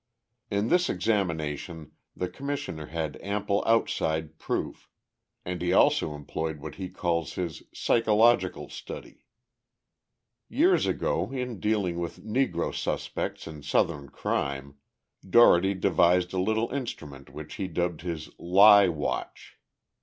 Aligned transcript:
In 0.49 0.69
this 0.69 0.89
examination 0.89 1.91
the 2.17 2.27
Commissioner 2.27 2.87
had 2.87 3.21
ample 3.21 3.61
outside 3.67 4.39
proof, 4.39 4.89
and 5.45 5.61
he 5.61 5.73
also 5.73 6.15
employed 6.15 6.59
what 6.59 6.73
he 6.73 6.89
calls 6.89 7.33
his 7.33 7.61
"psychological 7.71 8.67
study." 8.67 9.25
Years 10.49 10.87
ago, 10.87 11.31
in 11.31 11.59
dealing 11.59 11.99
with 11.99 12.25
negro 12.25 12.73
suspects 12.73 13.45
in 13.45 13.61
Southern 13.61 14.09
crime, 14.09 14.79
Dougherty 15.29 15.75
devised 15.75 16.33
a 16.33 16.39
little 16.41 16.71
instrument 16.71 17.29
which 17.29 17.53
he 17.61 17.67
dubbed 17.67 18.01
his 18.01 18.31
"lie 18.39 18.87
watch." 18.87 19.59